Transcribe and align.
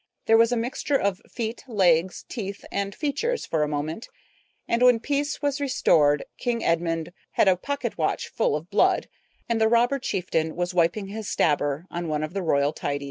There 0.25 0.35
was 0.37 0.51
a 0.51 0.57
mixture 0.57 0.99
of 0.99 1.21
feet, 1.31 1.63
legs, 1.67 2.25
teeth, 2.27 2.65
and 2.71 2.95
features 2.95 3.45
for 3.45 3.61
a 3.61 3.67
moment, 3.67 4.07
and 4.67 4.81
when 4.81 4.99
peace 4.99 5.43
was 5.43 5.61
restored 5.61 6.25
King 6.39 6.63
Edmund 6.63 7.13
had 7.33 7.47
a 7.47 7.53
watch 7.67 7.97
pocket 7.97 8.21
full 8.33 8.55
of 8.55 8.71
blood, 8.71 9.09
and 9.47 9.61
the 9.61 9.67
robber 9.69 9.99
chieftain 9.99 10.55
was 10.55 10.73
wiping 10.73 11.09
his 11.09 11.29
stabber 11.29 11.85
on 11.91 12.07
one 12.07 12.23
of 12.23 12.33
the 12.33 12.41
royal 12.41 12.73
tidies. 12.73 12.99